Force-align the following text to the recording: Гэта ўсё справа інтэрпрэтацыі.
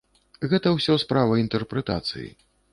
Гэта 0.53 0.71
ўсё 0.77 0.95
справа 1.05 1.37
інтэрпрэтацыі. 1.43 2.29